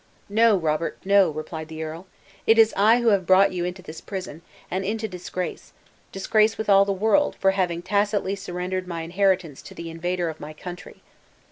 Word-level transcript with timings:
"No, 0.29 0.57
Robert, 0.57 0.97
no," 1.05 1.29
replied 1.29 1.67
the 1.67 1.83
earl; 1.83 2.07
"it 2.47 2.57
is 2.57 2.73
I 2.75 3.01
who 3.01 3.09
have 3.09 3.27
brought 3.27 3.51
you 3.51 3.65
into 3.65 3.83
this 3.83 4.01
prison, 4.01 4.41
and 4.71 4.83
into 4.83 5.07
disgrace; 5.07 5.73
disgrace 6.11 6.57
with 6.57 6.69
all 6.71 6.85
the 6.85 6.91
world, 6.91 7.35
for 7.35 7.51
having 7.51 7.83
tacitly 7.83 8.35
surrendered 8.35 8.87
my 8.87 9.03
inheritance 9.03 9.61
to 9.61 9.75
the 9.75 9.91
invader 9.91 10.27
of 10.27 10.39
my 10.39 10.53
country. 10.53 11.03